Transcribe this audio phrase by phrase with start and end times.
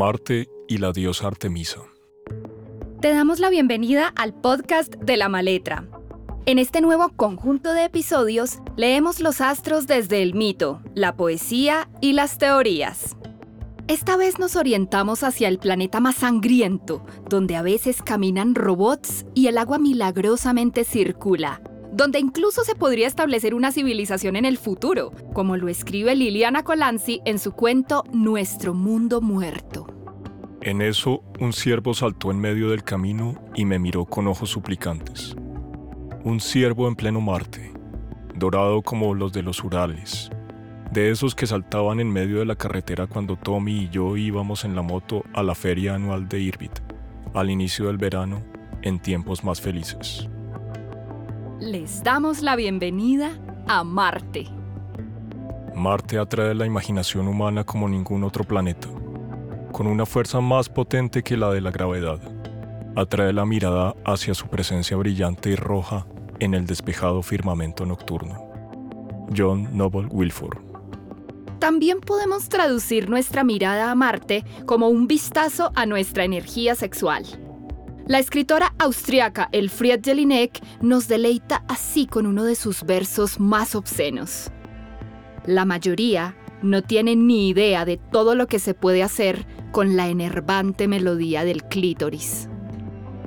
[0.00, 1.80] Marte y la diosa Artemisa.
[3.02, 5.86] Te damos la bienvenida al podcast de la maletra.
[6.46, 12.14] En este nuevo conjunto de episodios leemos los astros desde el mito, la poesía y
[12.14, 13.14] las teorías.
[13.88, 19.48] Esta vez nos orientamos hacia el planeta más sangriento, donde a veces caminan robots y
[19.48, 21.60] el agua milagrosamente circula,
[21.92, 27.20] donde incluso se podría establecer una civilización en el futuro, como lo escribe Liliana Colanzi
[27.26, 29.89] en su cuento Nuestro Mundo Muerto.
[30.62, 35.34] En eso, un ciervo saltó en medio del camino y me miró con ojos suplicantes.
[36.22, 37.72] Un ciervo en pleno Marte,
[38.34, 40.30] dorado como los de los Urales,
[40.92, 44.76] de esos que saltaban en medio de la carretera cuando Tommy y yo íbamos en
[44.76, 46.78] la moto a la feria anual de Irbit,
[47.32, 48.42] al inicio del verano,
[48.82, 50.28] en tiempos más felices.
[51.58, 53.30] Les damos la bienvenida
[53.66, 54.46] a Marte.
[55.74, 58.88] Marte atrae la imaginación humana como ningún otro planeta,
[59.72, 62.18] con una fuerza más potente que la de la gravedad.
[62.96, 66.06] Atrae la mirada hacia su presencia brillante y roja
[66.38, 68.50] en el despejado firmamento nocturno.
[69.36, 70.58] John Noble Wilford.
[71.60, 77.24] También podemos traducir nuestra mirada a Marte como un vistazo a nuestra energía sexual.
[78.06, 84.50] La escritora austriaca Elfriede Jelinek nos deleita así con uno de sus versos más obscenos.
[85.44, 90.08] La mayoría no tienen ni idea de todo lo que se puede hacer con la
[90.08, 92.48] enervante melodía del clítoris.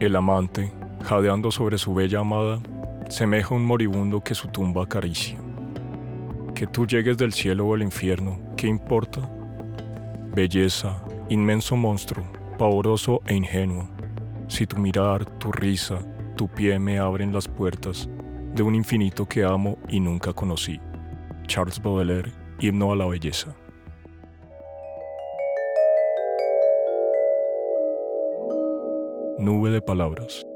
[0.00, 2.60] El amante, jadeando sobre su bella amada,
[3.08, 5.38] semeja un moribundo que su tumba acaricia.
[6.54, 9.28] Que tú llegues del cielo o el infierno, ¿qué importa?
[10.34, 12.24] Belleza, inmenso monstruo,
[12.58, 13.96] pavoroso e ingenuo
[14.48, 15.98] si tu mirar, tu risa,
[16.36, 18.08] tu pie me abren las puertas
[18.54, 20.80] de un infinito que amo y nunca conocí.
[21.46, 23.54] Charles Baudelaire, Himno a la Belleza.
[29.38, 30.46] Nube de palabras.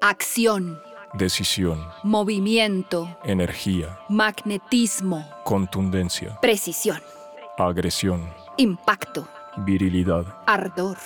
[0.00, 0.82] Acción.
[1.14, 1.86] Decisión.
[2.02, 3.16] Movimiento.
[3.24, 4.00] Energía.
[4.08, 5.24] Magnetismo.
[5.44, 6.36] Contundencia.
[6.40, 7.00] Precisión.
[7.56, 8.28] Agresión.
[8.56, 9.28] Impacto.
[9.58, 10.24] Virilidad.
[10.44, 10.96] Ardor.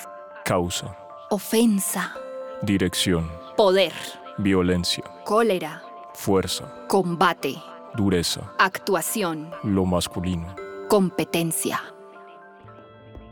[0.47, 0.97] Causa.
[1.29, 2.15] Ofensa.
[2.63, 3.31] Dirección.
[3.55, 3.93] Poder.
[4.39, 5.05] Violencia.
[5.25, 5.83] Cólera.
[6.15, 6.73] Fuerza.
[6.89, 7.55] Combate.
[7.95, 8.51] Dureza.
[8.59, 9.51] Actuación.
[9.63, 10.57] Lo masculino.
[10.89, 11.83] Competencia.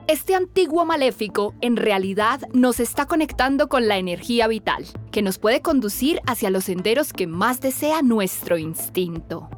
[0.08, 5.60] Este antiguo maléfico en realidad nos está conectando con la energía vital, que nos puede
[5.60, 9.50] conducir hacia los senderos que más desea nuestro instinto.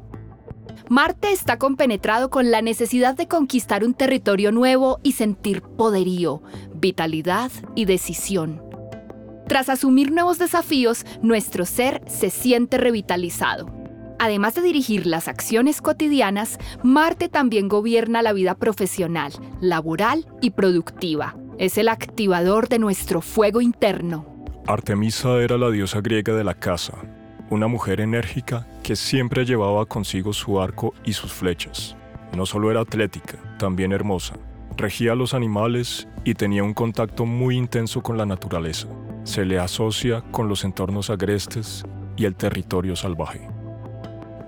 [0.89, 6.43] Marte está compenetrado con la necesidad de conquistar un territorio nuevo y sentir poderío,
[6.75, 8.61] vitalidad y decisión.
[9.47, 13.80] Tras asumir nuevos desafíos, nuestro ser se siente revitalizado.
[14.23, 21.35] Además de dirigir las acciones cotidianas, Marte también gobierna la vida profesional, laboral y productiva.
[21.57, 24.27] Es el activador de nuestro fuego interno.
[24.67, 26.93] Artemisa era la diosa griega de la casa,
[27.49, 31.97] una mujer enérgica que siempre llevaba consigo su arco y sus flechas.
[32.37, 34.35] No solo era atlética, también hermosa.
[34.77, 38.87] Regía a los animales y tenía un contacto muy intenso con la naturaleza.
[39.23, 41.83] Se le asocia con los entornos agrestes
[42.17, 43.49] y el territorio salvaje.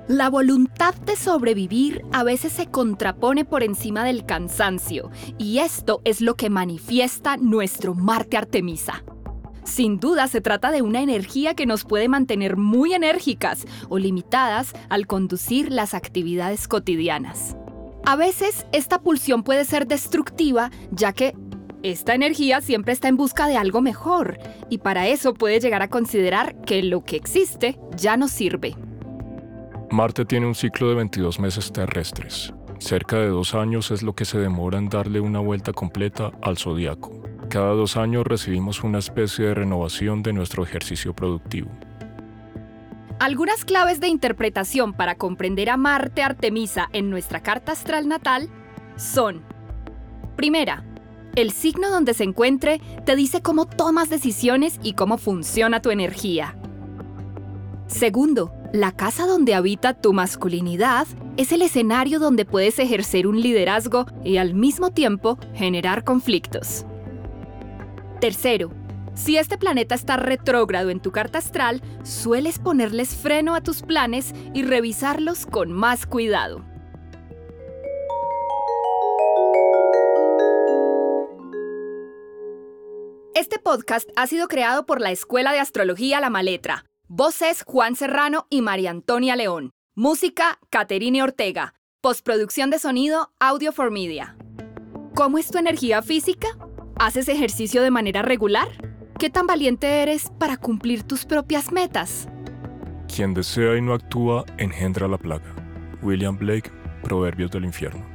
[0.10, 6.20] La voluntad de sobrevivir a veces se contrapone por encima del cansancio, y esto es
[6.20, 9.02] lo que manifiesta nuestro Marte Artemisa.
[9.64, 14.74] Sin duda se trata de una energía que nos puede mantener muy enérgicas o limitadas
[14.90, 17.56] al conducir las actividades cotidianas.
[18.06, 21.34] A veces esta pulsión puede ser destructiva ya que
[21.82, 24.38] esta energía siempre está en busca de algo mejor
[24.70, 28.76] y para eso puede llegar a considerar que lo que existe ya no sirve.
[29.94, 32.52] Marte tiene un ciclo de 22 meses terrestres.
[32.80, 36.58] Cerca de dos años es lo que se demora en darle una vuelta completa al
[36.58, 37.22] zodiaco.
[37.48, 41.70] Cada dos años recibimos una especie de renovación de nuestro ejercicio productivo.
[43.20, 48.50] Algunas claves de interpretación para comprender a Marte Artemisa en nuestra carta astral natal
[48.96, 49.44] son,
[50.36, 50.84] primera,
[51.36, 56.56] el signo donde se encuentre te dice cómo tomas decisiones y cómo funciona tu energía.
[57.86, 61.06] Segundo, la casa donde habita tu masculinidad
[61.38, 66.84] es el escenario donde puedes ejercer un liderazgo y al mismo tiempo generar conflictos.
[68.20, 68.72] Tercero,
[69.14, 74.34] si este planeta está retrógrado en tu carta astral, sueles ponerles freno a tus planes
[74.56, 76.66] y revisarlos con más cuidado.
[83.36, 86.86] Este podcast ha sido creado por la Escuela de Astrología La Maletra
[87.16, 89.70] Voces Juan Serrano y María Antonia León.
[89.94, 91.76] Música Caterine Ortega.
[92.02, 94.36] Postproducción de sonido Audio for Media.
[95.14, 96.48] ¿Cómo es tu energía física?
[96.98, 98.68] ¿Haces ejercicio de manera regular?
[99.20, 102.28] ¿Qué tan valiente eres para cumplir tus propias metas?
[103.16, 105.54] Quien desea y no actúa engendra la plaga.
[106.02, 106.72] William Blake,
[107.04, 108.13] Proverbios del Infierno.